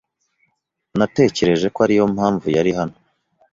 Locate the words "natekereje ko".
0.97-1.79